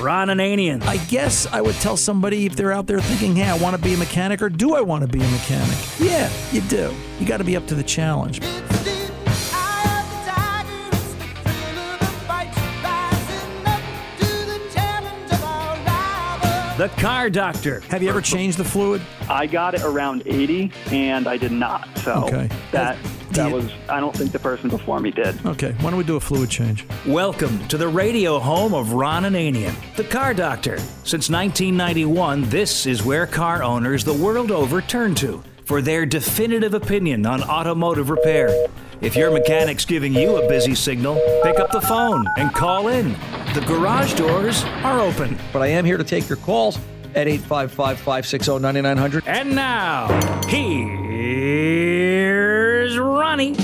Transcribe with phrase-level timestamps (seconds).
[0.00, 0.82] Ron Ananian.
[0.84, 3.82] I guess I would tell somebody if they're out there thinking, hey, I want to
[3.82, 5.76] be a mechanic or do I want to be a mechanic?
[5.98, 6.94] Yeah, you do.
[7.18, 8.40] You got to be up to the challenge.
[16.76, 17.80] The Car Doctor.
[17.88, 19.00] Have you ever changed the fluid?
[19.30, 21.88] I got it around 80 and I did not.
[22.04, 22.50] So Okay.
[22.70, 25.44] that Do that was I don't think the person before me did.
[25.46, 26.86] Okay, why don't we do a fluid change?
[27.06, 30.78] Welcome to the radio home of Ron Ananian, the Car Doctor.
[31.04, 36.74] Since 1991, this is where car owners the world over turn to for their definitive
[36.74, 38.66] opinion on automotive repair.
[39.00, 43.12] If your mechanic's giving you a busy signal, pick up the phone and call in.
[43.52, 45.38] The garage doors are open.
[45.52, 46.78] But I am here to take your calls
[47.14, 49.24] at 855 560 9900.
[49.26, 50.06] And now,
[52.86, 53.54] here's Ronnie.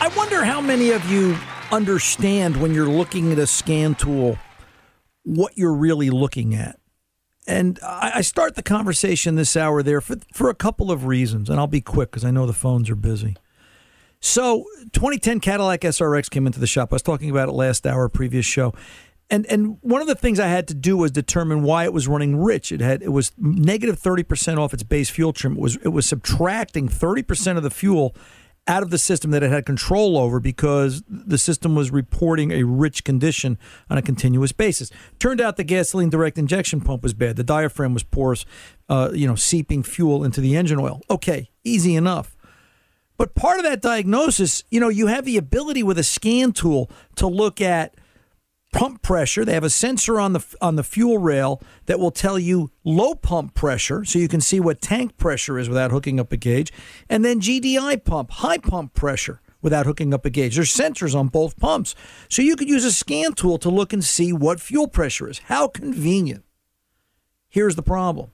[0.00, 1.36] I wonder how many of you
[1.70, 4.38] understand when you're looking at a scan tool
[5.24, 6.78] what you're really looking at.
[7.46, 11.58] And I start the conversation this hour there for, for a couple of reasons, and
[11.58, 13.36] I'll be quick because I know the phones are busy.
[14.20, 16.92] So, 2010 Cadillac SRX came into the shop.
[16.92, 18.74] I was talking about it last hour, previous show.
[19.30, 22.08] And and one of the things I had to do was determine why it was
[22.08, 22.72] running rich.
[22.72, 25.54] It had it was negative 30% off its base fuel trim.
[25.54, 28.14] It was it was subtracting 30% of the fuel
[28.68, 32.62] out of the system that it had control over because the system was reporting a
[32.64, 34.90] rich condition on a continuous basis.
[35.18, 37.36] Turned out the gasoline direct injection pump was bad.
[37.36, 38.44] The diaphragm was porous,
[38.90, 41.00] uh, you know, seeping fuel into the engine oil.
[41.10, 42.36] Okay, easy enough.
[43.16, 46.90] But part of that diagnosis, you know, you have the ability with a scan tool
[47.16, 47.94] to look at
[48.72, 49.44] pump pressure.
[49.44, 53.14] They have a sensor on the on the fuel rail that will tell you low
[53.14, 56.72] pump pressure, so you can see what tank pressure is without hooking up a gauge,
[57.08, 60.54] and then GDI pump, high pump pressure without hooking up a gauge.
[60.54, 61.94] There's sensors on both pumps,
[62.28, 65.40] so you could use a scan tool to look and see what fuel pressure is.
[65.40, 66.44] How convenient.
[67.48, 68.30] Here's the problem.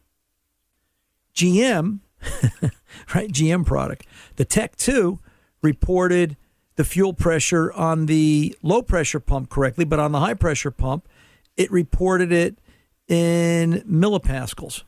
[1.34, 2.00] GM,
[3.14, 3.30] right?
[3.30, 4.06] GM product.
[4.36, 5.18] The Tech 2
[5.62, 6.36] reported
[6.76, 11.08] the fuel pressure on the low pressure pump correctly, but on the high pressure pump,
[11.56, 12.58] it reported it
[13.08, 14.82] in millipascals.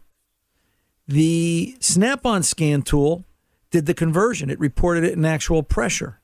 [1.06, 3.24] The Snap on scan tool
[3.70, 6.20] did the conversion, it reported it in actual pressure.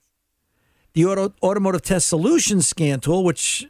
[0.94, 3.66] The Auto, Automotive Test Solutions scan tool, which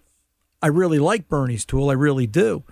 [0.61, 1.91] I really like Bernie's tool.
[1.91, 2.65] I really do.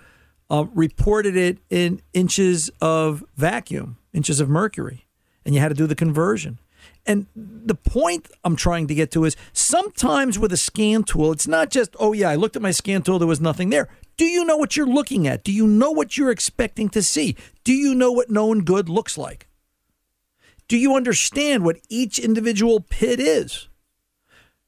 [0.49, 5.07] Uh, reported it in inches of vacuum, inches of mercury,
[5.45, 6.59] and you had to do the conversion.
[7.07, 11.49] And the point I'm trying to get to is sometimes with a scan tool, it's
[11.49, 13.89] not just, oh, yeah, I looked at my scan tool, there was nothing there.
[14.17, 15.43] Do you know what you're looking at?
[15.43, 17.37] Do you know what you're expecting to see?
[17.65, 19.49] Do you know what known good looks like?
[20.69, 23.69] Do you understand what each individual PID is?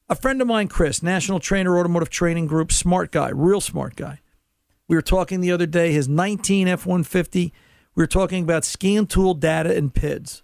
[0.09, 4.19] A friend of mine, Chris, National Trainer Automotive Training Group, smart guy, real smart guy.
[4.87, 7.53] We were talking the other day, his 19 F 150.
[7.95, 10.42] We were talking about scan tool data and PIDs.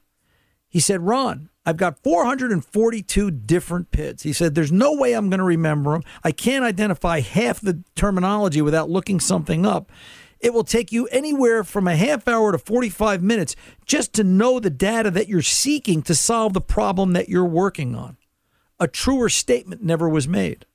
[0.70, 4.22] He said, Ron, I've got 442 different PIDs.
[4.22, 6.04] He said, There's no way I'm going to remember them.
[6.24, 9.92] I can't identify half the terminology without looking something up.
[10.40, 13.56] It will take you anywhere from a half hour to 45 minutes
[13.86, 17.94] just to know the data that you're seeking to solve the problem that you're working
[17.94, 18.18] on.
[18.80, 20.66] A truer statement never was made.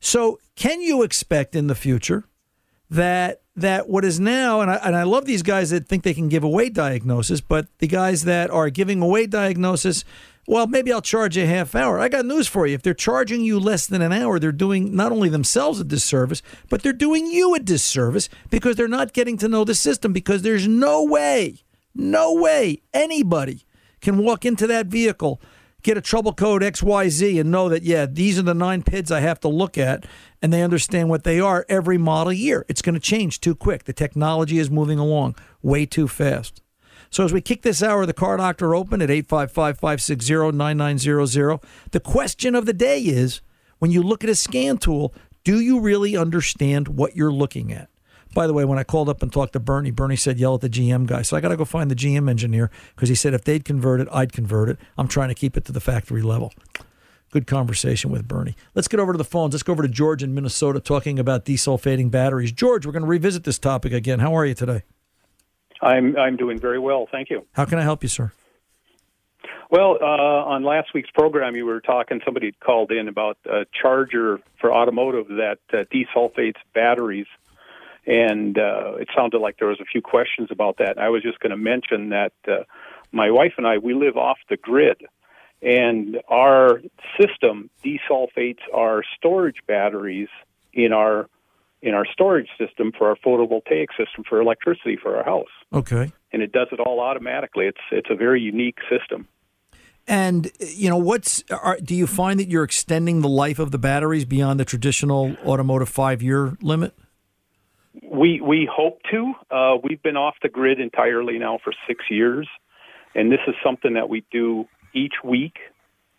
[0.00, 2.24] So, can you expect in the future
[2.94, 6.14] that that what is now, and I, and I love these guys that think they
[6.14, 10.04] can give away diagnosis, but the guys that are giving away diagnosis,
[10.48, 12.00] well, maybe I'll charge a half hour.
[12.00, 12.74] I got news for you.
[12.74, 16.42] If they're charging you less than an hour, they're doing not only themselves a disservice,
[16.68, 20.42] but they're doing you a disservice because they're not getting to know the system because
[20.42, 21.62] there's no way,
[21.94, 23.64] no way anybody
[24.00, 25.40] can walk into that vehicle
[25.84, 29.20] get a trouble code XYZ and know that, yeah, these are the nine PIDs I
[29.20, 30.06] have to look at,
[30.42, 32.66] and they understand what they are every model year.
[32.68, 33.84] It's going to change too quick.
[33.84, 36.60] The technology is moving along way too fast.
[37.10, 42.56] So as we kick this hour of the Car Doctor open at 855-560-9900, the question
[42.56, 43.40] of the day is,
[43.78, 45.14] when you look at a scan tool,
[45.44, 47.88] do you really understand what you're looking at?
[48.34, 50.60] By the way, when I called up and talked to Bernie, Bernie said, yell at
[50.60, 51.22] the GM guy.
[51.22, 54.00] So I got to go find the GM engineer because he said if they'd convert
[54.00, 54.78] it, I'd convert it.
[54.98, 56.52] I'm trying to keep it to the factory level.
[57.30, 58.54] Good conversation with Bernie.
[58.74, 59.54] Let's get over to the phones.
[59.54, 62.52] Let's go over to George in Minnesota talking about desulfating batteries.
[62.52, 64.18] George, we're going to revisit this topic again.
[64.18, 64.82] How are you today?
[65.82, 67.46] I'm I'm doing very well, thank you.
[67.52, 68.32] How can I help you, sir?
[69.70, 72.20] Well, uh, on last week's program, you were talking.
[72.24, 77.26] Somebody called in about a charger for automotive that uh, desulfates batteries
[78.06, 80.98] and uh, it sounded like there was a few questions about that.
[80.98, 82.64] I was just going to mention that uh,
[83.12, 85.02] my wife and I we live off the grid,
[85.62, 86.80] and our
[87.20, 90.28] system desulfates our storage batteries
[90.72, 91.28] in our
[91.82, 95.50] in our storage system for our photovoltaic system for electricity for our house.
[95.72, 96.12] Okay.
[96.32, 97.66] And it does it all automatically.
[97.66, 99.28] It's it's a very unique system.
[100.06, 103.78] And you know, what's are, do you find that you're extending the life of the
[103.78, 106.94] batteries beyond the traditional automotive five year limit?
[108.02, 109.32] We we hope to.
[109.50, 112.48] Uh, we've been off the grid entirely now for six years,
[113.14, 115.58] and this is something that we do each week.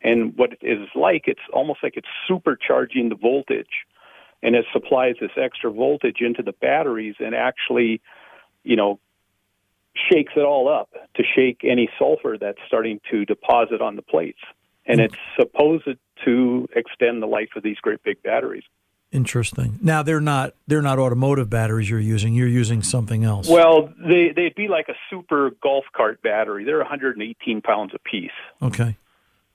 [0.01, 3.86] And what it is like, it's almost like it's supercharging the voltage,
[4.44, 8.01] and it supplies this extra voltage into the batteries, and actually,
[8.63, 9.00] you know,
[9.95, 14.39] shakes it all up to shake any sulfur that's starting to deposit on the plates.
[14.86, 15.88] And it's supposed
[16.25, 18.63] to extend the life of these great big batteries.
[19.16, 19.80] Interesting.
[19.82, 22.34] Now they're not they're not automotive batteries you're using.
[22.34, 23.48] You're using something else.
[23.48, 26.66] Well, they they'd be like a super golf cart battery.
[26.66, 28.30] They're 118 pounds a piece.
[28.62, 28.98] Okay.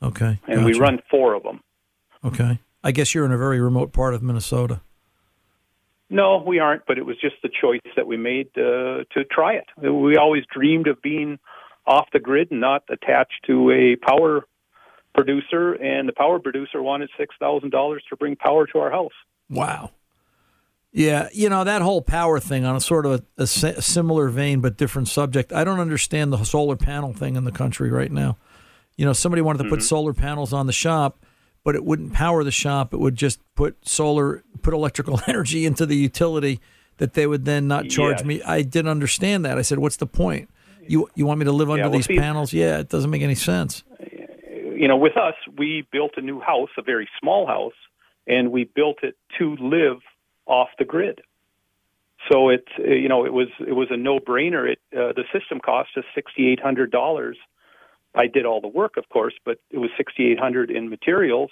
[0.03, 0.41] Okay.
[0.47, 0.65] And gotcha.
[0.65, 1.61] we run four of them.
[2.25, 2.59] Okay.
[2.83, 4.81] I guess you're in a very remote part of Minnesota.
[6.09, 6.87] No, we aren't.
[6.87, 9.67] But it was just the choice that we made uh, to try it.
[9.77, 11.39] We always dreamed of being
[11.87, 14.47] off the grid and not attached to a power
[15.15, 19.13] producer, and the power producer wanted six thousand dollars to bring power to our house.
[19.51, 19.91] Wow.
[20.93, 24.61] Yeah, you know that whole power thing on a sort of a, a, similar vein
[24.61, 25.53] but different subject.
[25.53, 28.39] I don't understand the solar panel thing in the country right now.
[28.97, 29.75] You know, somebody wanted to mm-hmm.
[29.75, 31.25] put solar panels on the shop,
[31.63, 32.93] but it wouldn't power the shop.
[32.93, 36.61] It would just put solar, put electrical energy into the utility
[36.97, 38.25] that they would then not charge yes.
[38.25, 38.43] me.
[38.43, 39.59] I didn't understand that.
[39.59, 40.51] I said, "What's the point?
[40.89, 42.53] You you want me to live yeah, under well, these see, panels?
[42.53, 43.85] Yeah, it doesn't make any sense."
[44.75, 47.75] You know, with us, we built a new house, a very small house
[48.31, 49.99] and we built it to live
[50.47, 51.21] off the grid.
[52.31, 54.71] So it's you know it was it was a no brainer.
[54.71, 57.37] It uh, the system cost us sixty eight hundred dollars.
[58.15, 61.51] I did all the work, of course, but it was sixty eight hundred in materials,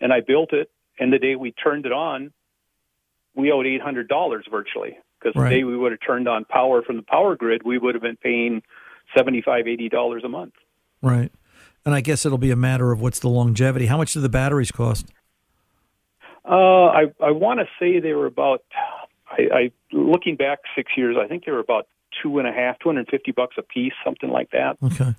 [0.00, 0.70] and I built it.
[1.00, 2.32] And the day we turned it on,
[3.34, 5.50] we owed eight hundred dollars virtually because right.
[5.50, 8.02] the day we would have turned on power from the power grid, we would have
[8.02, 8.62] been paying
[9.16, 10.54] seventy five eighty dollars a month.
[11.02, 11.32] Right,
[11.84, 13.86] and I guess it'll be a matter of what's the longevity.
[13.86, 15.06] How much do the batteries cost?
[16.48, 18.62] Uh, I I want to say they were about.
[19.30, 21.86] I, I looking back six years, I think they were about
[22.22, 24.78] two and a half, two hundred and fifty bucks a piece, something like that.
[24.82, 25.14] Okay.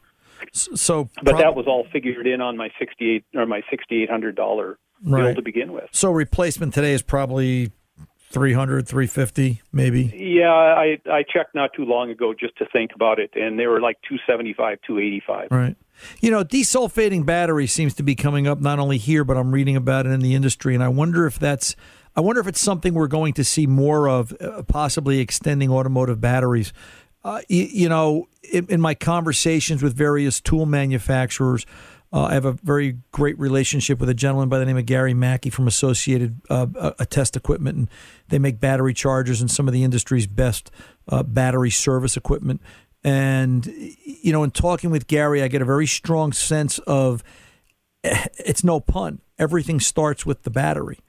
[0.52, 4.36] So, but prob- that was all figured in on my sixty-eight or my sixty-eight hundred
[4.36, 5.26] dollar right.
[5.26, 5.90] bill to begin with.
[5.92, 7.72] So replacement today is probably
[8.32, 10.14] 300, 350 maybe.
[10.16, 13.66] Yeah, I I checked not too long ago just to think about it, and they
[13.66, 15.48] were like 275, 285.
[15.52, 15.76] Right.
[16.22, 19.76] You know, desulfating battery seems to be coming up not only here, but I'm reading
[19.76, 21.76] about it in the industry, and I wonder if that's.
[22.16, 26.20] I wonder if it's something we're going to see more of, uh, possibly extending automotive
[26.20, 26.74] batteries.
[27.24, 31.66] Uh, you, you, know, in, in, my conversations with various tool manufacturers,
[32.12, 35.14] uh, I have a very great relationship with a gentleman by the name of Gary
[35.14, 37.90] Mackey from Associated uh, a Test Equipment, and
[38.30, 40.72] they make battery chargers and some of the industry's best
[41.08, 42.62] uh, battery service equipment.
[43.04, 43.66] And
[44.04, 47.24] you know, in talking with Gary, I get a very strong sense of
[48.04, 49.22] it's no pun.
[49.38, 51.00] Everything starts with the battery.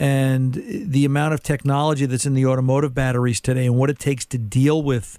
[0.00, 4.24] And the amount of technology that's in the automotive batteries today and what it takes
[4.26, 5.18] to deal with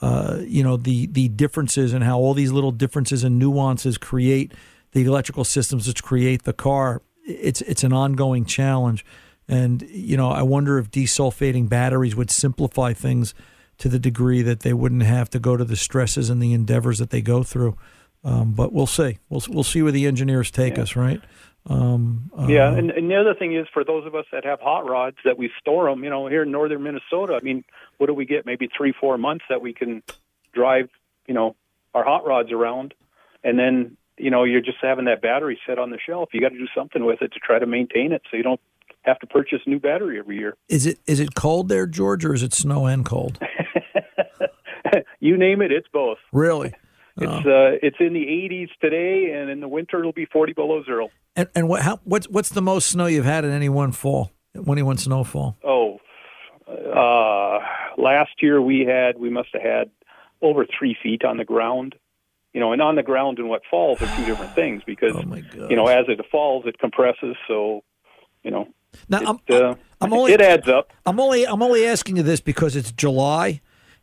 [0.00, 4.52] uh, you know the the differences and how all these little differences and nuances create
[4.92, 7.02] the electrical systems which create the car.
[7.24, 9.04] It's it's an ongoing challenge,
[9.46, 13.34] and you know I wonder if desulfating batteries would simplify things
[13.78, 16.98] to the degree that they wouldn't have to go to the stresses and the endeavors
[16.98, 17.76] that they go through.
[18.22, 19.18] Um, but we'll see.
[19.28, 20.82] We'll we'll see where the engineers take yeah.
[20.82, 20.96] us.
[20.96, 21.20] Right.
[21.66, 24.60] Um, uh, yeah, and, and the other thing is for those of us that have
[24.60, 27.34] hot rods that we store them, you know, here in northern Minnesota.
[27.34, 27.64] I mean,
[27.98, 28.46] what do we get?
[28.46, 30.02] Maybe three, four months that we can
[30.52, 30.88] drive,
[31.26, 31.56] you know,
[31.94, 32.94] our hot rods around,
[33.44, 36.30] and then you know you're just having that battery set on the shelf.
[36.32, 38.60] You got to do something with it to try to maintain it, so you don't
[39.02, 40.56] have to purchase a new battery every year.
[40.68, 43.38] Is it is it cold there, George, or is it snow and cold?
[45.20, 46.18] you name it, it's both.
[46.32, 46.72] Really?
[47.18, 47.50] It's oh.
[47.50, 51.10] uh, it's in the 80s today, and in the winter it'll be 40 below zero.
[51.36, 54.32] And and what how what's what's the most snow you've had in any one fall?
[54.54, 55.56] Any one snowfall?
[55.64, 55.98] Oh,
[56.68, 57.58] uh,
[57.96, 59.90] last year we had we must have had
[60.42, 61.94] over three feet on the ground.
[62.52, 65.66] You know, and on the ground and what falls are two different things because oh
[65.68, 67.36] you know as it falls it compresses.
[67.46, 67.84] So
[68.42, 68.68] you know,
[69.08, 70.92] now it, I'm, uh, I'm only it adds up.
[71.06, 73.60] I'm only I'm only asking you this because it's July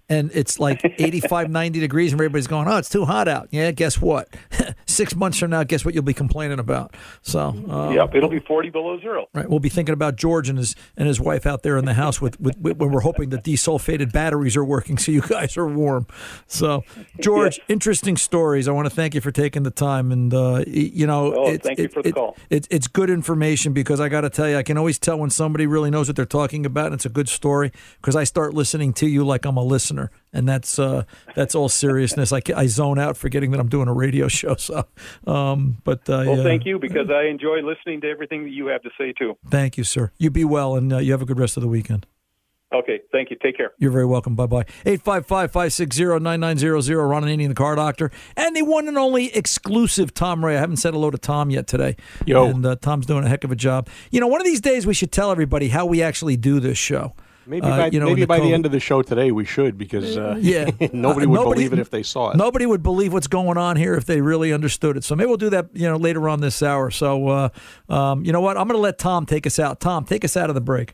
[0.09, 3.71] and it's like 85, 90 degrees, and everybody's going, "Oh, it's too hot out." Yeah,
[3.71, 4.29] guess what?
[4.97, 6.95] Six months from now, guess what you'll be complaining about?
[7.21, 9.27] So, uh, yep, it'll be forty below zero.
[9.31, 11.93] Right, we'll be thinking about George and his and his wife out there in the
[11.93, 15.55] house with, with, with when we're hoping the desulfated batteries are working, so you guys
[15.55, 16.07] are warm.
[16.47, 16.83] So,
[17.19, 18.67] George, interesting stories.
[18.67, 21.61] I want to thank you for taking the time, and uh, you know, oh, it,
[21.61, 22.35] thank it, you for the it, call.
[22.49, 25.67] it's good information because I got to tell you, I can always tell when somebody
[25.67, 28.93] really knows what they're talking about, and it's a good story because I start listening
[28.93, 31.03] to you like I'm a listener, and that's uh,
[31.35, 32.31] that's all seriousness.
[32.31, 34.55] I, I zone out, forgetting that I'm doing a radio show.
[34.55, 34.85] So,
[35.25, 38.83] um, but uh, well, thank you because I enjoy listening to everything that you have
[38.83, 39.37] to say too.
[39.49, 40.11] Thank you, sir.
[40.17, 42.05] You be well, and uh, you have a good rest of the weekend.
[42.73, 43.37] Okay, thank you.
[43.41, 43.71] Take care.
[43.79, 44.35] You're very welcome.
[44.35, 44.65] Bye bye.
[44.85, 47.07] 855 560 9900.
[47.07, 48.11] Ron Ananian, the car doctor.
[48.35, 50.57] And the one and only exclusive Tom Ray.
[50.57, 51.95] I haven't said hello to Tom yet today.
[52.25, 52.45] Yo.
[52.45, 53.87] And uh, Tom's doing a heck of a job.
[54.11, 56.77] You know, one of these days we should tell everybody how we actually do this
[56.77, 57.15] show.
[57.47, 59.77] Maybe uh, by, you know, maybe by the end of the show today we should
[59.77, 62.37] because uh, yeah, nobody would nobody, believe it if they saw it.
[62.37, 65.03] Nobody would believe what's going on here if they really understood it.
[65.03, 66.91] So maybe we'll do that you know later on this hour.
[66.91, 67.49] So uh,
[67.89, 68.57] um, you know what?
[68.57, 69.79] I'm going to let Tom take us out.
[69.79, 70.93] Tom, take us out of the break.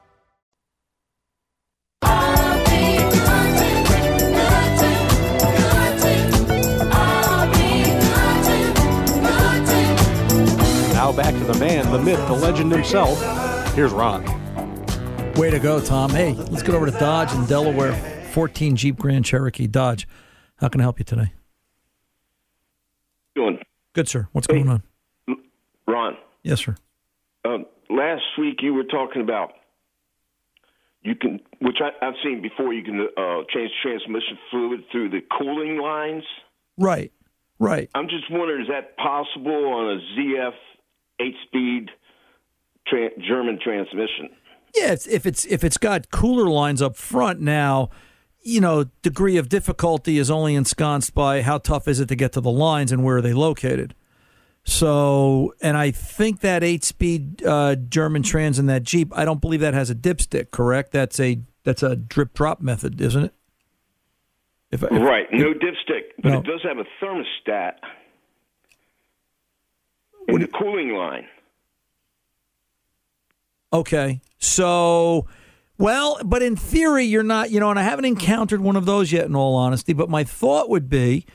[11.11, 13.21] Now back to the man, the myth, the legend himself.
[13.73, 14.23] Here's Ron.
[15.33, 16.09] Way to go, Tom.
[16.09, 17.91] Hey, let's get over to Dodge in Delaware.
[18.31, 20.07] 14 Jeep Grand Cherokee Dodge.
[20.55, 21.33] How can I help you today?
[23.35, 23.59] Doing
[23.91, 24.29] Good, sir.
[24.31, 24.83] What's going on?
[25.85, 26.15] Ron.
[26.43, 26.77] Yes, sir.
[27.43, 29.51] Um, last week you were talking about
[31.01, 32.73] you can, which I, I've seen before.
[32.73, 36.23] You can uh, change transmission fluid through the cooling lines.
[36.77, 37.11] Right,
[37.59, 37.89] right.
[37.95, 40.53] I'm just wondering, is that possible on a ZF
[41.21, 41.89] eight-speed
[42.87, 44.29] tra- German transmission?
[44.75, 47.89] Yeah, it's, if it's if it's got cooler lines up front now,
[48.41, 52.31] you know, degree of difficulty is only ensconced by how tough is it to get
[52.33, 53.93] to the lines and where are they located.
[54.63, 59.59] So, and I think that eight-speed uh, German trans in that Jeep, I don't believe
[59.61, 60.51] that has a dipstick.
[60.51, 60.91] Correct?
[60.91, 63.33] That's a that's a drip drop method, isn't it?
[64.71, 66.39] If, if- right, no dipstick, but No.
[66.39, 67.73] it does have a thermostat
[70.27, 71.27] in the cooling line.
[73.73, 74.21] Okay.
[74.37, 75.27] So,
[75.77, 79.11] well, but in theory, you're not, you know, and I haven't encountered one of those
[79.11, 81.25] yet, in all honesty, but my thought would be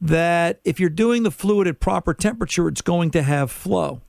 [0.00, 4.02] that if you're doing the fluid at proper temperature, it's going to have flow.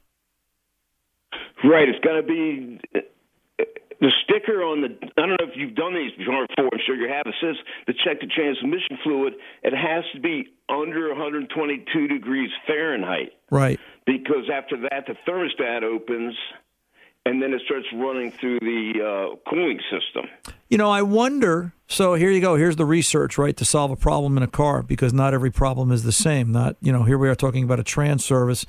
[1.64, 3.64] Right, it's going to be uh,
[4.00, 4.90] the sticker on the.
[5.18, 6.46] I don't know if you've done these before.
[6.58, 7.26] I'm sure you have.
[7.26, 7.56] It says
[7.88, 9.34] to check the transmission fluid,
[9.64, 13.80] it has to be under 122 degrees Fahrenheit Right.
[14.08, 16.34] Because after that the thermostat opens,
[17.26, 20.26] and then it starts running through the uh, cooling system.
[20.70, 21.74] You know, I wonder.
[21.88, 22.56] So here you go.
[22.56, 25.92] Here's the research, right, to solve a problem in a car because not every problem
[25.92, 26.54] is the same.
[26.54, 28.66] Not, you know, here we are talking about a trans service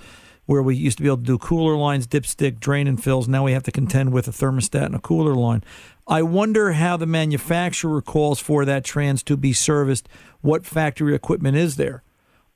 [0.47, 3.29] where we used to be able to do cooler lines, dipstick, drain and fills.
[3.29, 5.63] Now we have to contend with a thermostat and a cooler line.
[6.07, 10.09] I wonder how the manufacturer calls for that trans to be serviced.
[10.41, 12.03] What factory equipment is there?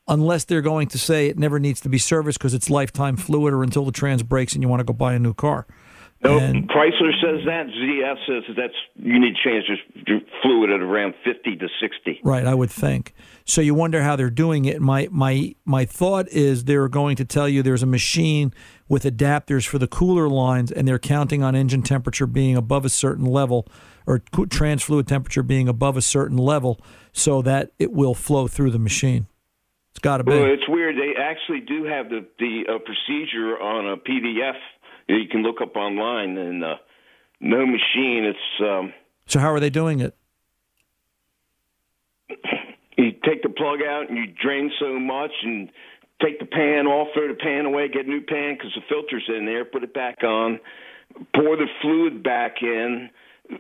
[0.09, 3.55] Unless they're going to say it never needs to be serviced because it's lifetime fluid
[3.55, 5.67] or until the trans breaks and you want to go buy a new car.
[6.25, 7.67] No, And- Chrysler says that.
[7.67, 9.65] ZF says that's you need to change
[10.07, 12.21] your fluid at around 50 to 60.
[12.23, 13.13] Right, I would think.
[13.45, 14.81] So you wonder how they're doing it.
[14.81, 18.55] My my my thought is they're going to tell you there's a machine
[18.89, 22.89] with adapters for the cooler lines, and they're counting on engine temperature being above a
[22.91, 23.67] certain level,
[24.07, 26.81] or trans fluid temperature being above a certain level,
[27.13, 29.27] so that it will flow through the machine.
[29.93, 30.33] It's got to be.
[30.33, 30.97] Well, it's weird.
[30.97, 34.57] They actually do have the the uh, procedure on a PDF
[35.09, 36.77] that you can look up online, and uh,
[37.41, 38.25] no machine.
[38.25, 38.93] It's um,
[39.27, 40.17] So how are they doing it?
[42.97, 45.69] you take the plug out and you drain so much and
[46.23, 49.25] take the pan off, throw the pan away, get a new pan because the filter's
[49.29, 50.61] in there, put it back on,
[51.35, 53.11] pour the fluid back in,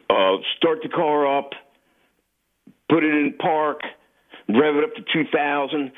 [0.08, 1.50] uh, start the car up,
[2.88, 3.80] put it in park,
[4.48, 5.92] rev it up to 2,000,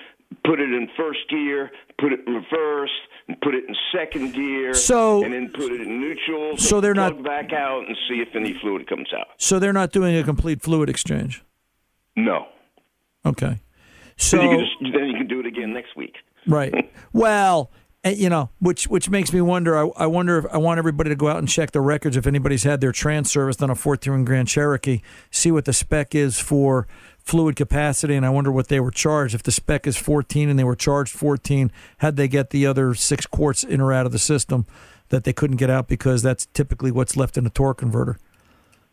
[0.44, 2.90] put it in first gear, put it in reverse,
[3.28, 6.56] and put it in second gear, So- and then put it in neutral.
[6.58, 9.28] So they're not- back out and see if any fluid comes out.
[9.38, 11.42] So they're not doing a complete fluid exchange.
[12.16, 12.46] No.
[13.26, 13.58] Okay.
[14.16, 16.16] So then, you can just, then you can do it again next week.
[16.46, 16.90] Right.
[17.12, 17.70] Well,
[18.02, 19.78] and, you know, which which makes me wonder.
[19.78, 22.26] I, I wonder if I want everybody to go out and check the records if
[22.26, 26.38] anybody's had their trans serviced on a 14 Grand Cherokee, see what the spec is
[26.40, 26.86] for
[27.24, 29.34] fluid capacity, and I wonder what they were charged.
[29.34, 32.94] If the spec is 14 and they were charged 14, had they get the other
[32.94, 34.66] six quarts in or out of the system
[35.08, 38.18] that they couldn't get out because that's typically what's left in a torque converter.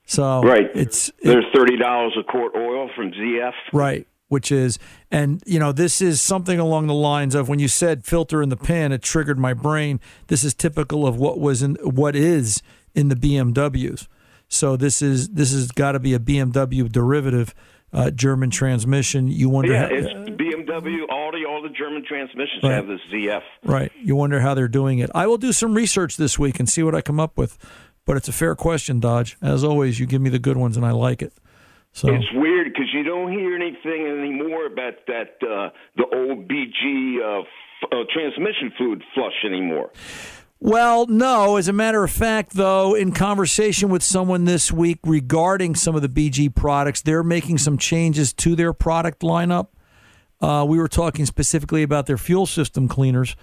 [0.06, 0.70] So Right.
[0.74, 3.54] it's There's thirty dollars a quart oil from ZF.
[3.72, 4.08] Right.
[4.30, 4.80] Which is,
[5.12, 8.48] and you know, this is something along the lines of when you said filter in
[8.48, 10.00] the pan, it triggered my brain.
[10.28, 12.62] This is typical of what was in what is
[12.96, 14.08] in the BMWs.
[14.48, 17.54] So this is this has got to be a BMW derivative,
[17.94, 19.28] uh, German transmission.
[19.28, 22.72] You wonder, Yeah, how, it's BMW BMW, Audi, all the German transmissions Right.
[22.74, 23.42] have this ZF.
[23.66, 23.92] Right.
[24.02, 25.10] You wonder how they're doing it.
[25.16, 27.58] I will do some research this week and see what I come up with.
[28.06, 29.38] But it's a fair question, Dodge.
[29.42, 31.34] As always, you give me the good ones, and I like it.
[31.94, 37.18] So It's weird because you don't hear anything anymore about that uh, the old BG
[37.22, 37.48] uh, f-
[37.92, 39.92] uh, transmission fluid flush anymore.
[40.64, 41.58] Well, no.
[41.58, 46.04] As a matter of fact, though, in conversation with someone this week regarding some of
[46.04, 49.70] the BG products, they're making some changes to their product lineup.
[50.40, 53.36] Uh, we were talking specifically about their fuel system cleaners,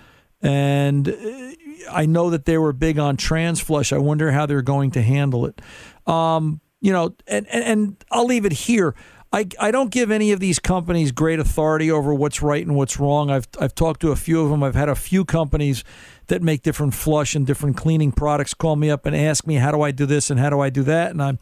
[0.42, 1.52] and uh,
[1.90, 3.92] I know that they were big on trans flush.
[3.92, 5.61] I wonder how they're going to handle it.
[6.07, 8.94] Um, you know, and, and, and I'll leave it here.
[9.33, 12.98] I, I don't give any of these companies great authority over what's right and what's
[12.98, 13.28] wrong.
[13.28, 14.62] I've I've talked to a few of them.
[14.62, 15.85] I've had a few companies
[16.29, 19.71] that make different flush and different cleaning products call me up and ask me how
[19.73, 21.38] do I do this and how do I do that, and I'm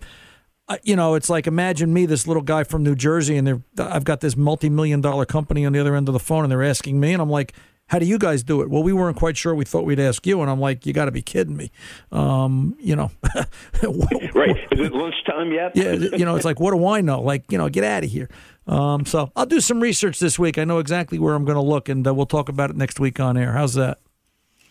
[0.82, 4.04] you know, it's like imagine me, this little guy from New Jersey, and they're, I've
[4.04, 6.98] got this multi-million dollar company on the other end of the phone, and they're asking
[6.98, 7.52] me, and I'm like,
[7.86, 9.54] "How do you guys do it?" Well, we weren't quite sure.
[9.54, 11.70] We thought we'd ask you, and I'm like, "You got to be kidding me!"
[12.10, 13.12] Um, you know,
[13.82, 14.56] Right?
[14.72, 15.76] Is it lunchtime yet?
[15.76, 17.20] yeah, you know, it's like, what do I know?
[17.20, 18.28] Like, you know, get out of here.
[18.66, 20.58] Um, so I'll do some research this week.
[20.58, 22.98] I know exactly where I'm going to look, and uh, we'll talk about it next
[22.98, 23.52] week on air.
[23.52, 23.98] How's that?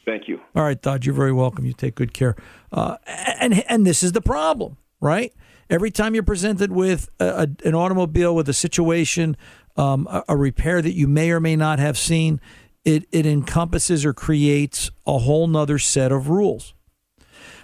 [0.06, 0.40] Thank you.
[0.56, 1.66] All right, Dodge, you're very welcome.
[1.66, 2.36] You take good care.
[2.72, 2.98] Uh,
[3.40, 5.34] and and this is the problem, right?
[5.70, 9.36] Every time you're presented with a, an automobile with a situation,
[9.78, 12.40] um, a, a repair that you may or may not have seen,
[12.84, 16.76] it it encompasses or creates a whole nother set of rules.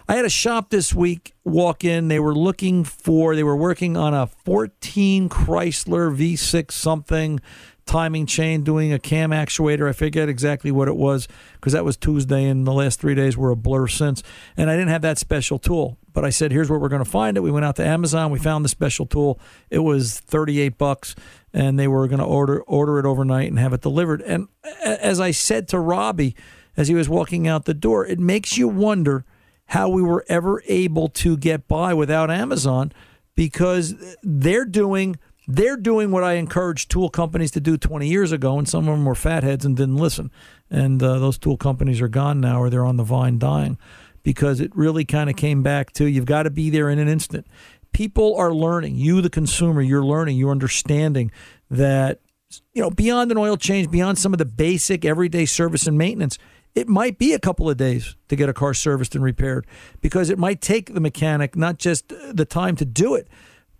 [0.07, 2.09] I had a shop this week walk in.
[2.09, 7.39] They were looking for, they were working on a 14 Chrysler V6 something
[7.85, 9.89] timing chain doing a cam actuator.
[9.89, 13.35] I forget exactly what it was because that was Tuesday and the last three days
[13.35, 14.23] were a blur since.
[14.55, 15.97] And I didn't have that special tool.
[16.13, 17.41] But I said, here's where we're going to find it.
[17.41, 18.31] We went out to Amazon.
[18.31, 19.39] We found the special tool.
[19.69, 21.15] It was 38 bucks
[21.53, 24.21] and they were going to order order it overnight and have it delivered.
[24.21, 24.47] And
[24.83, 26.35] as I said to Robbie
[26.77, 29.25] as he was walking out the door, it makes you wonder
[29.67, 32.91] how we were ever able to get by without Amazon
[33.35, 35.17] because they're doing
[35.55, 38.95] they're doing what I encouraged tool companies to do 20 years ago, and some of
[38.95, 40.31] them were fatheads and didn't listen.
[40.69, 43.77] And uh, those tool companies are gone now, or they're on the vine dying,
[44.23, 47.07] because it really kind of came back to you've got to be there in an
[47.07, 47.47] instant.
[47.91, 48.95] People are learning.
[48.95, 50.37] You, the consumer, you're learning.
[50.37, 51.31] You're understanding
[51.69, 52.21] that
[52.73, 56.37] you know beyond an oil change, beyond some of the basic everyday service and maintenance
[56.73, 59.67] it might be a couple of days to get a car serviced and repaired
[59.99, 63.27] because it might take the mechanic not just the time to do it,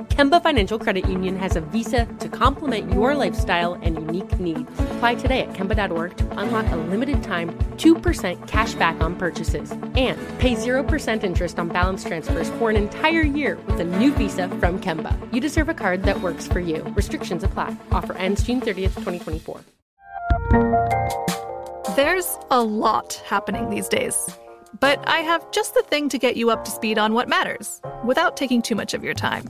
[0.09, 4.69] Kemba Financial Credit Union has a visa to complement your lifestyle and unique needs.
[4.79, 10.17] Apply today at Kemba.org to unlock a limited time 2% cash back on purchases and
[10.39, 14.79] pay 0% interest on balance transfers for an entire year with a new visa from
[14.79, 15.15] Kemba.
[15.33, 16.83] You deserve a card that works for you.
[16.95, 17.75] Restrictions apply.
[17.91, 19.61] Offer ends June 30th, 2024.
[21.95, 24.15] There's a lot happening these days.
[24.79, 27.81] But I have just the thing to get you up to speed on what matters
[28.05, 29.49] without taking too much of your time.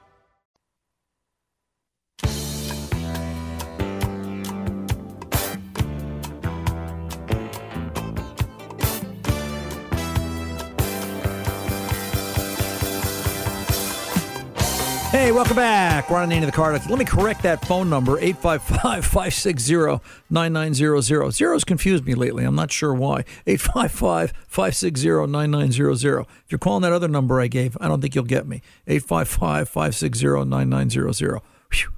[15.21, 16.09] Hey, welcome back.
[16.09, 16.73] And Annie the end of the car.
[16.73, 21.31] Let me correct that phone number 855 560 9900.
[21.31, 22.43] Zero's confused me lately.
[22.43, 23.23] I'm not sure why.
[23.45, 26.21] 855 560 9900.
[26.21, 28.63] If you're calling that other number I gave, I don't think you'll get me.
[28.87, 31.41] 855 560 9900.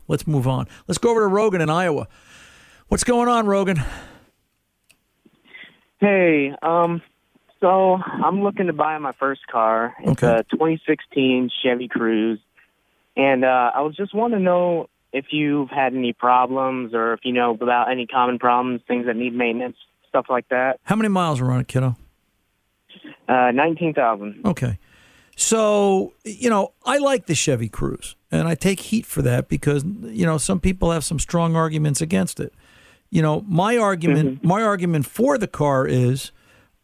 [0.09, 0.67] Let's move on.
[0.89, 2.09] Let's go over to Rogan in Iowa.
[2.89, 3.81] What's going on, Rogan?
[5.99, 7.01] Hey, um,
[7.61, 9.93] so I'm looking to buy my first car.
[10.01, 10.39] It's Okay.
[10.39, 12.39] a 2016 Chevy Cruze,
[13.15, 17.19] and uh, I was just want to know if you've had any problems or if
[17.23, 19.77] you know about any common problems, things that need maintenance,
[20.09, 20.79] stuff like that.
[20.83, 21.95] How many miles are on it, kiddo?
[23.27, 24.41] Uh, Nineteen thousand.
[24.45, 24.79] Okay.
[25.35, 29.83] So, you know, I like the Chevy Cruze, and I take heat for that because,
[29.83, 32.53] you know, some people have some strong arguments against it.
[33.09, 36.31] You know, my argument my argument for the car is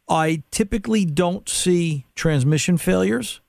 [0.08, 3.42] I typically don't see transmission failures.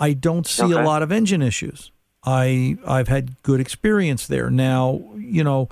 [0.00, 1.92] I don't see a lot of engine issues.
[2.24, 4.50] I I've had good experience there.
[4.50, 5.68] Now, you know,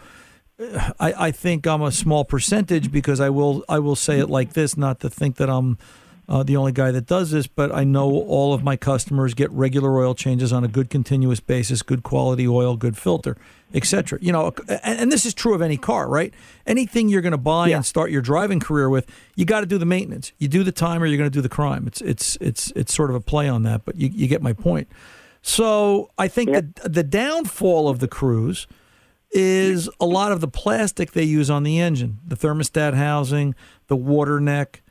[1.01, 4.53] I, I think I'm a small percentage because I will I will say it like
[4.53, 5.79] this, not to think that I'm
[6.29, 9.51] uh, the only guy that does this, but I know all of my customers get
[9.51, 13.37] regular oil changes on a good continuous basis, good quality oil, good filter,
[13.75, 14.19] etc.
[14.23, 16.33] You know, and, and this is true of any car, right?
[16.67, 19.79] Anything you're going to buy and start your driving career with, you got to do
[19.79, 20.33] the maintenance.
[20.39, 21.87] You do the time, or you're going to do the crime.
[21.87, 24.53] It's it's it's it's sort of a play on that, but you, you get my
[24.53, 24.89] point.
[25.43, 28.67] So I think that the downfall of the Cruze
[29.33, 33.55] is a lot of the plastic they use on the engine, the thermostat housing,
[33.89, 34.83] the water neck,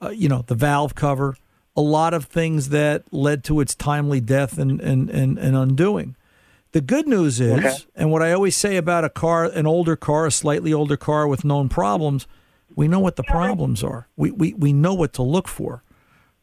[0.00, 1.36] uh, you know, the valve cover,
[1.76, 6.16] a lot of things that led to its timely death and, and, and, and undoing.
[6.72, 7.76] The good news is, Okay.
[7.96, 11.26] and what I always say about a car, an older car, a slightly older car
[11.26, 12.26] with known problems,
[12.76, 14.08] we know what the problems are.
[14.16, 15.82] We, we, we know what to look for.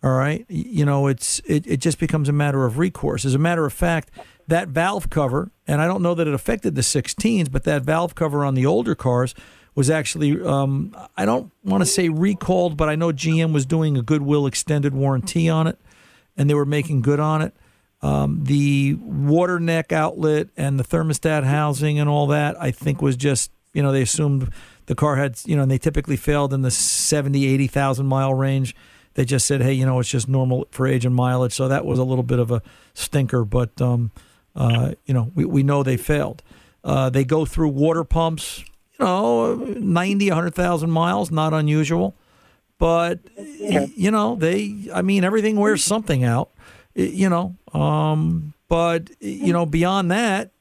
[0.05, 0.45] All right.
[0.49, 3.25] You know, it's it, it just becomes a matter of recourse.
[3.25, 4.11] As a matter of fact,
[4.47, 8.13] that valve cover, and I don't know that it affected the 16s, but that valve
[8.13, 9.33] cover on the older cars
[9.73, 13.97] was actually, um, I don't want to say recalled, but I know GM was doing
[13.97, 15.79] a Goodwill extended warranty on it,
[16.37, 17.55] and they were making good on it.
[18.03, 23.15] Um, the water neck outlet and the thermostat housing and all that, I think was
[23.15, 24.51] just, you know, they assumed
[24.85, 28.75] the car had, you know, and they typically failed in the 70, 80,000 mile range.
[29.15, 31.53] They just said, hey, you know, it's just normal for age and mileage.
[31.53, 32.61] So that was a little bit of a
[32.93, 34.11] stinker, but, um,
[34.55, 36.43] uh, you know, we, we know they failed.
[36.83, 38.63] Uh, they go through water pumps,
[38.99, 42.15] you know, 90, 100,000 miles, not unusual.
[42.77, 46.51] But, you know, they, I mean, everything wears something out,
[46.93, 47.55] you know.
[47.73, 50.51] Um, but, you know, beyond that,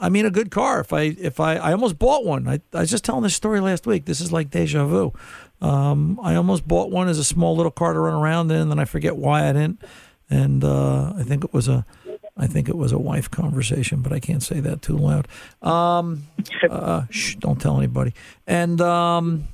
[0.00, 0.80] I mean, a good car.
[0.80, 2.48] If I, if I, I almost bought one.
[2.48, 4.06] I, I was just telling this story last week.
[4.06, 5.12] This is like deja vu.
[5.60, 8.70] Um, I almost bought one as a small little car to run around in, and
[8.70, 9.82] then I forget why I didn't.
[10.30, 11.84] And uh, I think it was a,
[12.36, 15.28] I think it was a wife conversation, but I can't say that too loud.
[15.62, 16.24] Um,
[16.70, 18.14] uh, shh, don't tell anybody.
[18.46, 19.48] And um,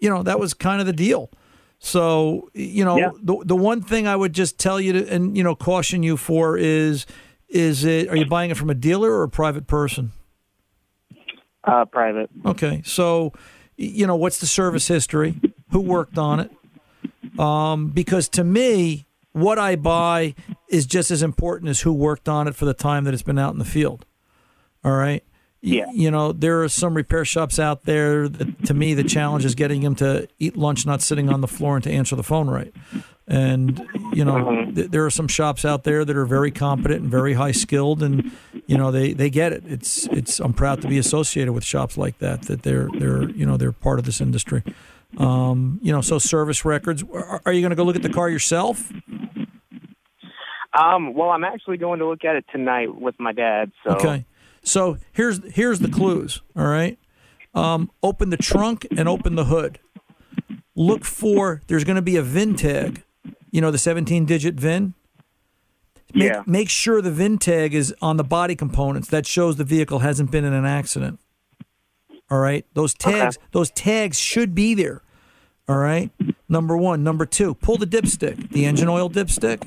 [0.00, 1.30] you know that was kind of the deal.
[1.80, 3.10] So you know Yeah.
[3.22, 6.16] the the one thing I would just tell you to and you know caution you
[6.16, 7.06] for is
[7.48, 10.12] is it are you buying it from a dealer or a private person?
[11.64, 12.30] Uh, private.
[12.46, 13.32] Okay, so
[13.76, 15.40] you know what's the service history?
[15.70, 16.50] Who worked on it?
[17.38, 20.34] Um, because to me, what I buy
[20.68, 23.38] is just as important as who worked on it for the time that it's been
[23.38, 24.04] out in the field.
[24.84, 25.22] All right.
[25.60, 25.86] Yeah.
[25.92, 29.54] You know, there are some repair shops out there that, to me, the challenge is
[29.54, 32.48] getting them to eat lunch, not sitting on the floor and to answer the phone
[32.48, 32.72] right.
[33.26, 37.10] And, you know, th- there are some shops out there that are very competent and
[37.10, 38.30] very high skilled and,
[38.66, 39.64] you know, they, they get it.
[39.66, 43.44] It's, it's, I'm proud to be associated with shops like that, that they're, they're, you
[43.44, 44.62] know, they're part of this industry.
[45.16, 48.10] Um, you know, so service records, are, are you going to go look at the
[48.10, 48.92] car yourself?
[50.78, 53.72] Um, well, I'm actually going to look at it tonight with my dad.
[53.84, 54.26] So Okay.
[54.62, 56.42] So here's here's the clues.
[56.54, 56.98] All right.
[57.54, 59.78] Um, open the trunk and open the hood.
[60.76, 63.02] Look for there's going to be a VIN tag.
[63.50, 64.94] You know the 17 digit VIN.
[66.14, 66.42] Make, Yeah.
[66.46, 69.08] Make sure the VIN tag is on the body components.
[69.08, 71.18] That shows the vehicle hasn't been in an accident.
[72.30, 72.64] All right.
[72.74, 73.38] Those tags.
[73.52, 75.02] Those tags should be there.
[75.68, 76.10] All right.
[76.48, 77.02] Number one.
[77.02, 77.54] Number two.
[77.54, 78.50] Pull the dipstick.
[78.50, 79.62] The engine oil dipstick.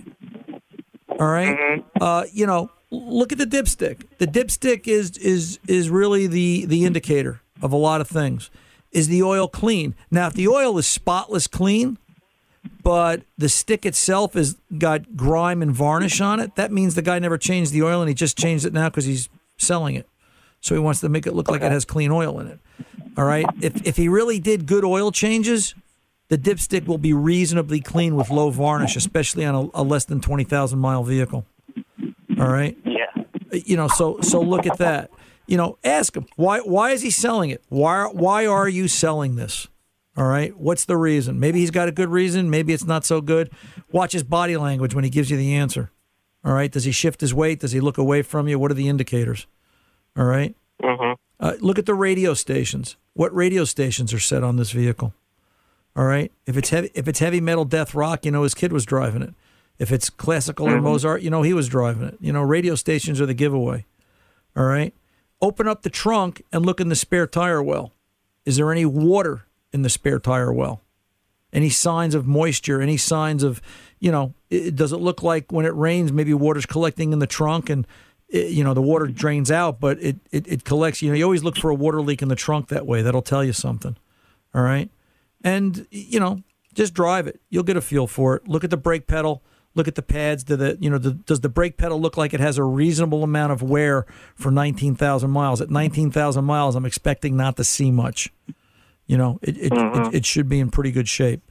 [1.20, 1.84] All right?
[2.00, 4.04] Uh, you know, look at the dipstick.
[4.18, 8.50] The dipstick is is is really the the indicator of a lot of things.
[8.92, 9.96] Is the oil clean?
[10.10, 11.98] Now, if the oil is spotless clean,
[12.84, 17.18] but the stick itself has got grime and varnish on it, that means the guy
[17.20, 20.08] never changed the oil and he just changed it now because he's selling it.
[20.62, 22.60] So he wants to make it look like it has clean oil in it.
[23.18, 23.46] All right.
[23.62, 25.76] If if he really did good oil changes,
[26.30, 30.22] the dipstick will be reasonably clean with low varnish, especially on a, a less than
[30.22, 31.46] twenty thousand mile vehicle.
[32.40, 32.78] All right.
[32.86, 33.24] Yeah.
[33.52, 35.12] You know, so so look at that.
[35.48, 37.64] You know, ask him why why is he selling it?
[37.68, 39.68] Why why are you selling this?
[40.16, 40.56] All right.
[40.58, 41.40] What's the reason?
[41.40, 42.50] Maybe he's got a good reason.
[42.50, 43.50] Maybe it's not so good.
[43.92, 45.92] Watch his body language when he gives you the answer.
[46.46, 46.72] All right.
[46.72, 47.60] Does he shift his weight?
[47.60, 48.60] Does he look away from you?
[48.60, 49.48] What are the indicators?
[50.18, 50.56] All right.
[50.82, 51.14] Mm-hmm.
[51.40, 52.96] Uh, look at the radio stations.
[53.14, 55.14] What radio stations are set on this vehicle?
[55.96, 56.32] All right.
[56.46, 59.22] If it's heavy, if it's heavy metal death rock, you know his kid was driving
[59.22, 59.34] it.
[59.80, 60.84] If it's classical or Mhm.
[60.84, 62.18] Mozart, you know he was driving it.
[62.22, 63.86] You know radio stations are the giveaway.
[64.56, 64.94] All right.
[65.42, 67.94] Open up the trunk and look in the spare tire well.
[68.46, 70.82] Is there any water in the spare tire well?
[71.52, 72.80] Any signs of moisture?
[72.82, 73.62] Any signs of,
[74.00, 77.28] you know, it, does it look like when it rains, maybe water's collecting in the
[77.28, 77.86] trunk and,
[78.32, 81.02] it, you know, the water drains out, but it, it, it collects.
[81.02, 83.02] You know, you always look for a water leak in the trunk that way.
[83.04, 83.96] That'll tell you something.
[84.56, 84.90] All right.
[85.44, 86.42] And, you know,
[86.74, 87.40] just drive it.
[87.50, 88.48] You'll get a feel for it.
[88.48, 89.42] Look at the brake pedal.
[89.76, 90.44] Look at the pads.
[90.44, 93.24] Do the you know the, does the brake pedal look like it has a reasonable
[93.24, 95.62] amount of wear for nineteen thousand miles?
[95.62, 98.34] At nineteen thousand miles, I'm expecting not to see much.
[99.08, 100.08] You know, it it, Mhm.
[100.08, 101.42] it, it should be in pretty good shape,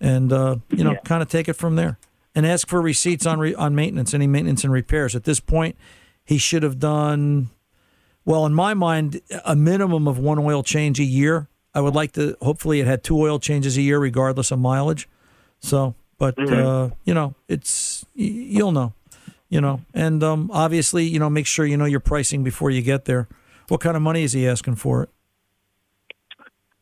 [0.00, 1.98] and uh, you know, kind of take it from there.
[2.34, 5.14] And ask for receipts on re, on maintenance, any maintenance and repairs.
[5.14, 5.76] At this point,
[6.26, 7.48] he should have done
[8.24, 8.44] well.
[8.44, 11.48] In my mind, a minimum of one oil change a year.
[11.74, 12.36] I would like to.
[12.42, 15.08] Hopefully, it had two oil changes a year, regardless of mileage.
[15.60, 16.90] So, but Mhm.
[16.90, 18.92] uh, you know, it's you'll know,
[19.48, 22.82] you know, and um, obviously, you know, make sure you know your pricing before you
[22.82, 23.28] get there.
[23.68, 25.10] What kind of money is he asking for it?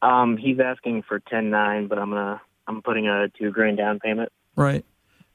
[0.02, 3.98] Um, he's asking for ten nine, but I'm gonna I'm putting a two grand down
[4.00, 4.30] payment.
[4.56, 4.84] Right.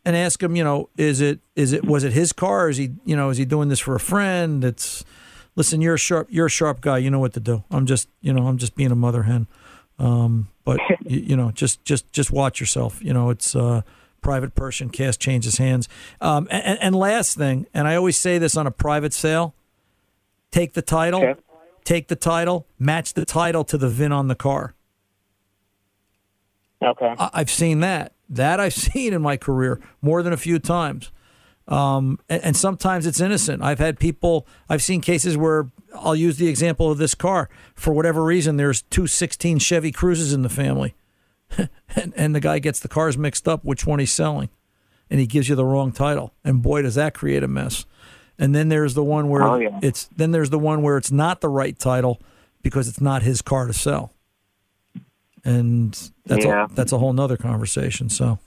[0.09, 2.67] And ask him, you know, is it is it was it his car?
[2.67, 4.63] Is he you know is he doing this for a friend?
[4.63, 5.05] It's
[5.55, 6.97] listen, you're a sharp you're a sharp guy.
[6.97, 7.63] You know what to do.
[7.69, 9.45] I'm just you know I'm just being a mother hen.
[9.99, 13.03] Um, but you, you know just just just watch yourself.
[13.03, 13.81] You know it's uh,
[14.21, 14.89] private person.
[14.89, 15.87] Cash changes hands.
[16.21, 19.53] Um, and, and last thing, and I always say this on a private sale:
[20.49, 21.21] take the title,
[21.83, 24.73] take the title, match the title to the VIN on the car.
[26.81, 27.13] Okay.
[27.19, 28.13] I- I've seen that.
[28.29, 31.11] That I've seen in my career more than a few times.
[31.67, 33.61] Um, and, and sometimes it's innocent.
[33.61, 37.47] I've had people, I've seen cases where I'll use the example of this car.
[37.75, 40.95] For whatever reason, there's two 16 Chevy Cruzes in the family.
[41.95, 44.49] and, and the guy gets the cars mixed up, which one he's selling.
[45.11, 46.33] And he gives you the wrong title.
[46.43, 47.85] And boy, does that create a mess.
[48.37, 49.79] And then there's the one where Oh, yeah.
[49.81, 52.21] it's then there's the one where it's not the right title
[52.61, 54.13] because it's not his car to sell
[55.49, 56.65] and that's Yeah.
[56.65, 58.09] a, that's a whole nother conversation.
[58.09, 58.39] So,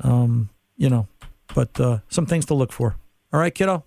[0.00, 1.06] um, you know,
[1.54, 2.96] but uh, some things to look for.
[3.32, 3.84] All right, kiddo.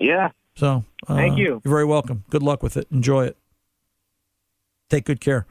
[0.00, 0.30] Yeah.
[0.56, 1.60] So, uh, Thank you.
[1.64, 2.24] You're very welcome.
[2.30, 2.86] Good luck with it.
[2.90, 3.36] Enjoy it.
[4.90, 5.46] Take good care.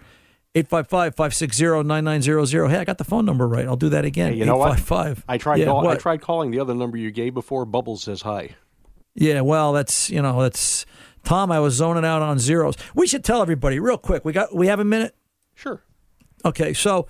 [0.56, 2.70] 855-560-9900.
[2.70, 3.66] Hey, I got the phone number right.
[3.66, 4.34] I'll do that again.
[4.34, 4.80] Hey, you know what?
[4.80, 5.26] 855.
[5.28, 5.60] I tried.
[5.60, 7.66] Yeah, call, I tried calling the other number you gave before.
[7.66, 8.56] Bubbles says hi.
[9.16, 10.86] Yeah, well, that's you know, that's
[11.24, 11.52] Tom.
[11.52, 12.76] I was zoning out on zeros.
[12.94, 14.26] We should tell everybody real quick.
[14.26, 15.16] We got we have a minute.
[15.56, 15.82] Sure.
[16.44, 17.08] Okay, so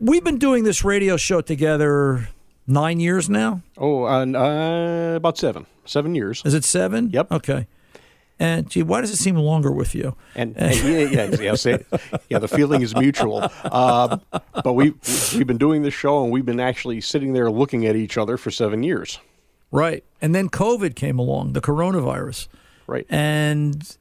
[0.00, 2.28] we've been doing this radio show together
[2.66, 3.62] nine years now.
[3.78, 5.66] Oh, uh, uh, about seven.
[5.84, 6.42] Seven years.
[6.44, 7.10] Is it seven?
[7.10, 7.32] Yep.
[7.32, 7.66] Okay.
[8.38, 10.14] And gee, why does it seem longer with you?
[10.34, 11.82] And, and yeah, yeah, yeah, say,
[12.28, 13.50] yeah, the feeling is mutual.
[13.64, 14.18] Uh,
[14.62, 14.92] but we
[15.34, 18.36] we've been doing this show, and we've been actually sitting there looking at each other
[18.36, 19.18] for seven years.
[19.70, 22.48] Right, and then COVID came along, the coronavirus.
[22.86, 23.96] Right, and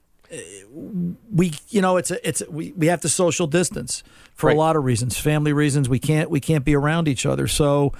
[1.32, 4.56] we, you know, it's a, it's a, we we have to social distance for Right.
[4.56, 5.88] a lot of reasons, family reasons.
[5.90, 7.48] We can't we can't be around each other.
[7.48, 7.94] So,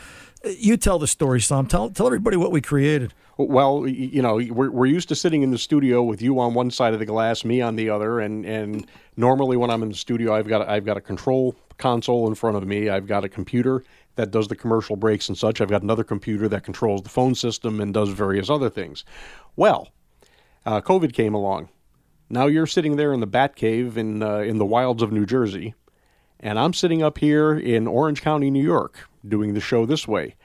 [0.46, 1.66] uh, you tell the story, Sam.
[1.68, 3.14] Tell tell everybody what we created.
[3.38, 6.72] Well, you know, we're, we're used to sitting in the studio with you on one
[6.72, 9.96] side of the glass, me on the other, and, and normally when I'm in the
[9.96, 12.88] studio, I've got a, I've got a control console in front of me.
[12.88, 13.84] I've got a computer
[14.16, 15.60] that does the commercial breaks and such.
[15.60, 19.04] I've got another computer that controls the phone system and does various other things.
[19.58, 19.90] Well,
[20.66, 21.68] uh, COVID came along.
[22.30, 25.26] Now you're sitting there in the Bat Cave in uh, in the wilds of New
[25.26, 25.76] Jersey,
[26.40, 30.36] and I'm sitting up here in Orange County, New York, doing the show this way.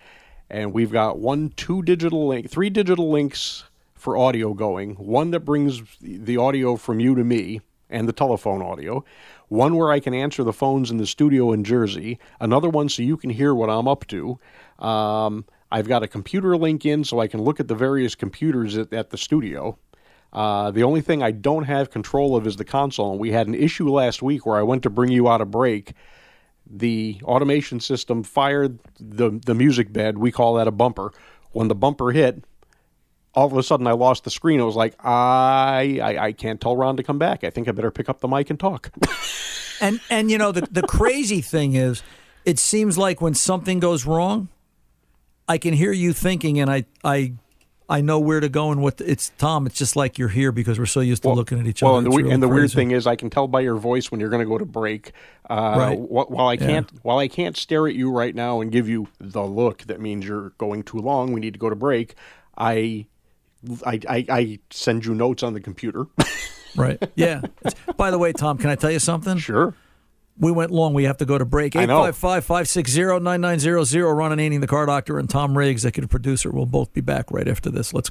[0.50, 3.64] And we've got one, two digital link, three digital links
[3.94, 4.96] for audio going.
[4.96, 9.04] One that brings the audio from you to me and the telephone audio.
[9.48, 12.18] One where I can answer the phones in the studio in Jersey.
[12.40, 14.38] Another one so you can hear what I'm up to.
[14.78, 18.76] Um, I've got a computer link in so I can look at the various computers
[18.76, 19.78] at, at the studio.
[20.32, 23.12] Uh, the only thing I don't have control of is the console.
[23.12, 25.46] And we had an issue last week where I went to bring you out a
[25.46, 25.92] break.
[26.70, 30.18] The automation system fired the, the music bed.
[30.18, 31.12] We call that a bumper.
[31.52, 32.44] When the bumper hit,
[33.34, 34.60] all of a sudden I lost the screen.
[34.60, 37.42] I was like, I, I, I can't tell Ron to come back.
[37.42, 38.90] I think I better pick up the mic and talk.
[39.80, 42.02] And and you know the the crazy thing is,
[42.44, 44.48] it seems like when something goes wrong,
[45.48, 47.32] I can hear you thinking, and I I
[47.90, 49.66] I know where to go and what to, it's Tom.
[49.66, 52.06] It's just like you're here because we're so used to looking at each well, other.
[52.06, 54.20] and the, really and the weird thing is, I can tell by your voice when
[54.20, 55.12] you're going to go to break.
[55.50, 55.98] Uh, Right.
[55.98, 59.08] wh- While I can't, while I can't stare at you right now and give you
[59.18, 61.32] the look that means you're going too long.
[61.32, 62.14] We need to go to break.
[62.56, 63.06] I,
[63.84, 66.06] I, I, I send you notes on the computer.
[66.76, 67.02] Right.
[67.16, 67.40] Yeah.
[67.64, 69.38] It's- By the way, Tom, can I tell you something?
[69.38, 69.74] Sure.
[70.40, 70.94] We went long.
[70.94, 71.76] We have to go to break.
[71.76, 71.98] I know.
[72.06, 74.14] 855 560 9900.
[74.14, 77.46] Ron Ananian, the car doctor, and Tom Ray, executive producer, will both be back right
[77.46, 77.92] after this.
[77.92, 78.10] Let's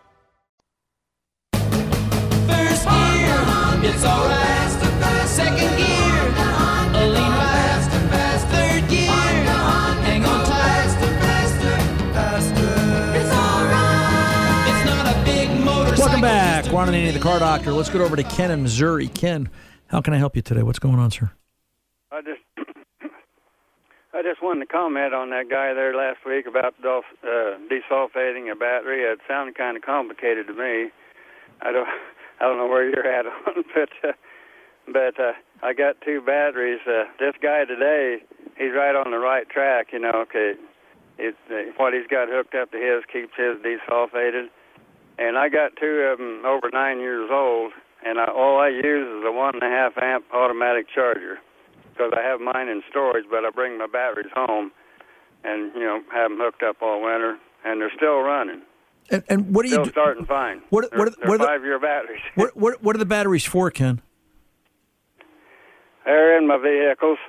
[16.21, 16.71] Back.
[16.71, 17.73] Ron Ananian, the car doctor.
[17.73, 19.07] Let's get over to Ken in Missouri.
[19.07, 19.49] Ken,
[19.87, 20.61] how can I help you today?
[20.61, 21.31] What's going on, sir?
[22.11, 22.41] I just
[24.13, 28.55] I just wanted to comment on that guy there last week about uh, desulfating a
[28.55, 29.03] battery.
[29.03, 30.91] It sounded kind of complicated to me.
[31.61, 31.89] I don't
[32.41, 34.13] I don't know where you're at on, but uh,
[34.91, 36.79] but uh, I got two batteries.
[36.87, 38.17] Uh, this guy today,
[38.57, 39.89] he's right on the right track.
[39.93, 40.53] You know, okay,
[41.19, 44.47] it, uh, what he's got hooked up to his keeps his desulfated,
[45.19, 47.73] and I got two of them over nine years old,
[48.03, 51.37] and I, all I use is a one and a half amp automatic charger
[51.93, 54.71] because I have mine in storage, but I bring my batteries home,
[55.43, 58.63] and you know have them hooked up all winter, and they're still running.
[59.11, 59.91] And, and what are Still you?
[59.91, 60.61] starting fine.
[60.69, 62.21] What- they're, what are- what are the- five-year batteries.
[62.35, 64.01] What, what what are the batteries for, Ken?
[66.05, 67.19] They're in my vehicles.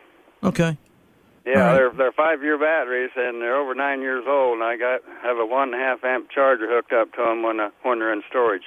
[0.42, 0.78] Okay.
[1.44, 1.74] Yeah, right.
[1.74, 4.54] they're they're five-year batteries, and they're over nine years old.
[4.54, 7.42] And I got have a one and a half amp charger hooked up to them
[7.42, 8.62] when uh, when they're in storage.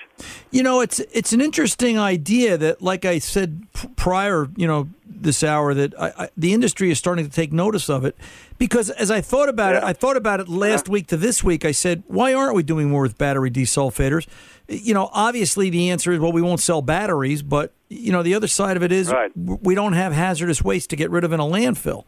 [0.51, 4.89] You know, it's it's an interesting idea that, like I said prior, you know,
[5.21, 8.15] this hour, that I, I, the industry is starting to take notice of it.
[8.57, 11.65] Because as I thought about it, I thought about it last week to this week.
[11.65, 14.27] I said, why aren't we doing more with battery desulfators?
[14.67, 18.33] You know, obviously the answer is, well, we won't sell batteries, but you know, the
[18.33, 19.31] other side of it is, Right.
[19.35, 22.05] we don't have hazardous waste to get rid of in a landfill.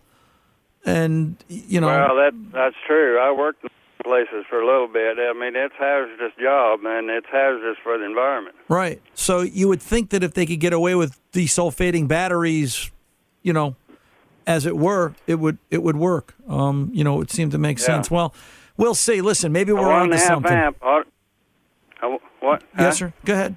[0.86, 3.20] And you know, well, that that's true.
[3.20, 3.70] I worked in
[4.06, 5.18] places for a little bit.
[5.20, 8.56] I mean, it's hazardous job, and it's hazardous for the environment.
[8.70, 9.02] Right.
[9.14, 12.90] So you would think that if they could get away with desulfating batteries,
[13.44, 13.76] you know,
[14.46, 16.36] as it were, it would it would work.
[16.48, 17.86] Um, you know, it seemed to make Yeah.
[17.86, 18.10] sense.
[18.12, 18.34] Well,
[18.78, 19.22] we'll see.
[19.22, 20.52] Listen, maybe we're on to something.
[20.52, 20.78] amp.
[20.82, 21.10] Auto,
[22.02, 22.64] uh, what?
[22.78, 23.14] Yes, sir.
[23.26, 23.56] Go ahead.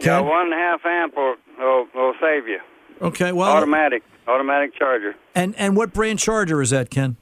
[0.00, 2.60] Yeah, one and a half amp will, will will save you.
[3.02, 3.32] Okay.
[3.32, 5.14] Well, automatic automatic charger.
[5.34, 7.16] and and what brand charger is that, Ken?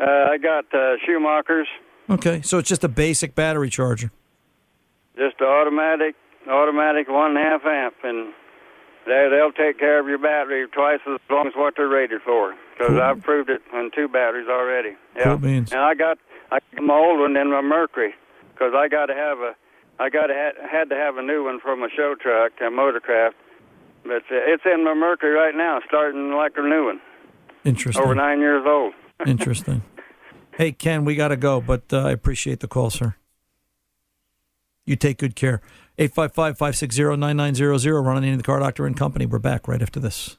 [0.00, 1.68] Uh, I got uh, Schumacher's,
[2.08, 4.10] Okay, so it's just a basic battery charger.
[5.16, 6.14] just automatic
[6.48, 8.32] automatic one and a half amp, and
[9.06, 12.54] they they'll take care of your battery twice as long as what they're rated for.
[12.78, 14.96] Because I've proved it on two batteries already.
[15.16, 15.72] Yeah, Cool beans.
[15.72, 16.18] and I got
[16.50, 18.14] I got my old one in my Mercury
[18.54, 19.54] because I got to have a
[19.98, 22.64] I got to ha- had to have a new one for my show truck, a
[22.64, 23.32] Motorcraft.
[24.02, 27.00] But uh, it's in my Mercury right now, starting like a new one,
[27.64, 28.02] Interesting.
[28.02, 28.94] over nine years old.
[29.26, 29.82] Interesting.
[30.56, 33.14] Hey, Ken, we got to go, but uh, I appreciate the call, sir.
[34.86, 35.60] You take good care.
[36.00, 38.00] 855 560 9900.
[38.00, 39.26] Ron Ananian, the car doctor and company.
[39.26, 40.38] We're back right after this.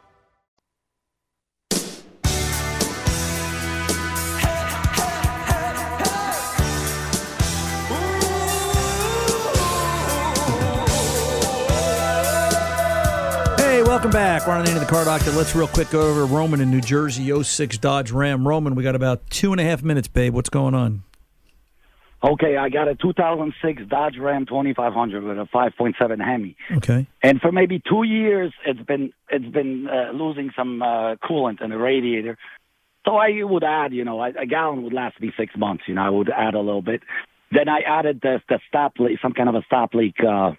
[13.91, 14.47] Welcome back.
[14.47, 15.31] We're on into the car doctor.
[15.31, 18.47] Let's real quick go over Roman in New Jersey, 06 Dodge Ram.
[18.47, 20.33] Roman, we got about two and a half minutes, babe.
[20.33, 21.03] What's going on?
[22.23, 27.05] Okay, I got a 2006 Dodge Ram 2500 with a 5.7 Hemi, Okay.
[27.21, 31.71] and for maybe two years, it's been it's been uh, losing some uh, coolant in
[31.71, 32.37] the radiator.
[33.05, 35.83] So I would add, you know, a, a gallon would last me six months.
[35.87, 37.01] You know, I would add a little bit.
[37.51, 40.51] Then I added the the stop leak, some kind of a stop leak uh,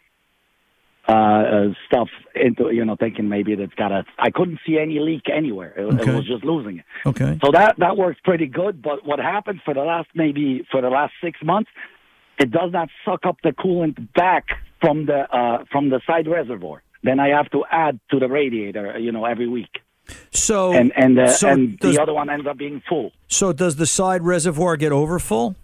[1.09, 4.05] uh, uh, stuff into, you know, thinking maybe that's got a.
[4.19, 5.75] I couldn't see any leak anywhere.
[5.77, 6.11] It, Okay.
[6.11, 6.85] it was just losing it.
[7.05, 7.39] Okay.
[7.45, 8.81] So that that works pretty good.
[8.83, 11.71] But what happened for the last maybe for the last six months,
[12.39, 14.45] it does not suck up the coolant back
[14.81, 16.83] from the uh, from the side reservoir.
[17.03, 19.81] Then I have to add to the radiator, you know, every week.
[20.31, 23.13] So and and uh, so and does, the other one ends up being full.
[23.27, 25.57] So does the side reservoir get overfull?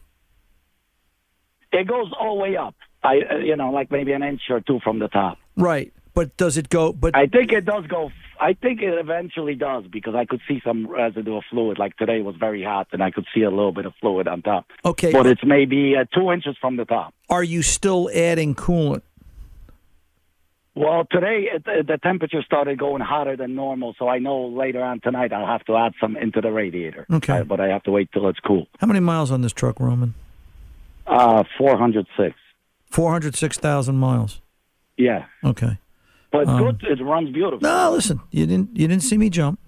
[1.72, 2.74] It goes all the way up.
[3.08, 5.38] I uh, you know like maybe an inch or two from the top.
[5.56, 5.92] Right.
[6.14, 6.92] But does it go?
[6.92, 8.10] But I think it does go.
[8.40, 11.78] I think it eventually does because I could see some residual fluid.
[11.78, 14.42] Like today was very hot, and I could see a little bit of fluid on
[14.42, 14.66] top.
[14.84, 15.12] Okay.
[15.12, 17.14] but it's maybe uh, two inches from the top.
[17.30, 19.02] are you still adding coolant?
[20.74, 24.82] Well, today it, uh, the temperature started going hotter than normal, so I know later
[24.82, 27.06] on tonight I'll have to add some into the radiator.
[27.12, 27.38] Okay.
[27.38, 28.66] Uh, but I have to wait till it's cool.
[28.80, 30.14] How many miles on this truck, Roman?
[31.06, 32.34] Uh, Four hundred six
[32.90, 34.40] thousand miles.
[34.96, 35.26] Yeah.
[35.44, 35.78] Okay.
[36.30, 36.82] But Um, good.
[36.82, 37.60] It runs beautiful.
[37.60, 39.60] No, listen, you didn't you didn't see me jump.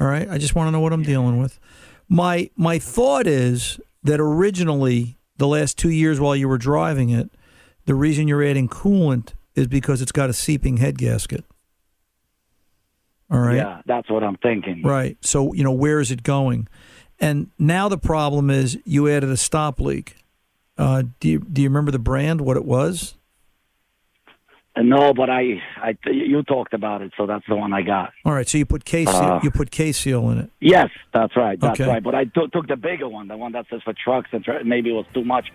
[0.00, 1.58] All right, I just want to know what I'm dealing with.
[2.08, 7.30] My my thought is that originally the last two years while you were driving it,
[7.84, 11.44] the reason you're adding coolant is because it's got a seeping head gasket.
[13.30, 13.56] All right.
[13.56, 14.82] Yeah, that's what I'm thinking.
[14.82, 15.18] Right.
[15.20, 16.68] So, you know, where is it going?
[17.20, 20.16] And now the problem is you added a stop leak.
[20.78, 22.40] Uh, do you do you remember the brand?
[22.40, 23.14] What it was?
[24.76, 28.12] Uh, no, but I, I, you talked about it, so that's the one I got.
[28.24, 28.48] All right.
[28.48, 29.12] So you put K-Seal.
[29.12, 30.50] Uh, you put K-Seal in it.
[30.60, 31.58] Yes, that's right.
[31.58, 31.90] That's Okay.
[31.90, 32.02] right.
[32.02, 34.90] But I took took the bigger one, the one that says for trucks, and maybe
[34.90, 35.46] it was too much.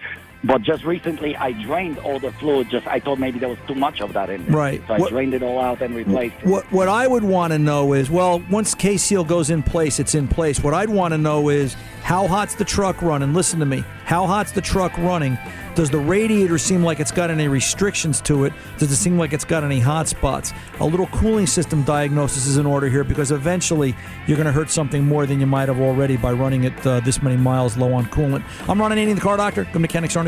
[0.46, 2.70] But just recently, I drained all the fluid.
[2.70, 4.56] Just I thought maybe there was too much of that in there.
[4.56, 4.84] Right.
[4.88, 6.46] So I What- drained it all out and replaced it.
[6.48, 10.16] What what I would want to know is, well, once K-Seal goes in place, it's
[10.16, 10.62] in place.
[10.62, 13.34] What I'd want to know is how hot's the truck running?
[13.34, 13.84] Listen to me.
[14.06, 15.38] How hot's the truck running?
[15.76, 18.54] Does the radiator seem like it's got any restrictions to it?
[18.78, 20.54] Does it seem like it's got any hot spots?
[20.80, 23.96] A little cooling system diagnosis is in order here because eventually
[24.28, 27.00] you're going to hurt something more than you might have already by running it uh,
[27.00, 28.44] this many miles low on coolant.
[28.70, 29.64] I'm Ron Ananian, the car doctor.
[29.72, 30.28] Good mechanics aren't